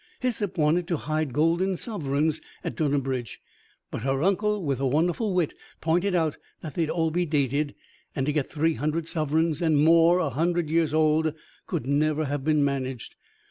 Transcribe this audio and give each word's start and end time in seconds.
Hyssop 0.21 0.57
wanted 0.57 0.87
to 0.87 0.97
hide 0.97 1.31
golden 1.31 1.77
sovereigns 1.77 2.41
at 2.63 2.75
Dunnabridge; 2.75 3.39
but 3.91 4.01
her 4.01 4.23
uncle, 4.23 4.63
with 4.63 4.79
wonnerful 4.79 5.35
wit, 5.35 5.53
pointed 5.79 6.15
out 6.15 6.37
that 6.61 6.73
they'd 6.73 6.89
all 6.89 7.11
be 7.11 7.27
dated; 7.27 7.75
and 8.15 8.25
to 8.25 8.33
get 8.33 8.49
three 8.51 8.73
hundred 8.73 9.07
sovereigns 9.07 9.61
and 9.61 9.77
more 9.77 10.17
a 10.17 10.31
hundred 10.31 10.71
years 10.71 10.91
old 10.91 11.35
could 11.67 11.85
never 11.85 12.25
have 12.25 12.43
been 12.43 12.65
managed. 12.65 13.13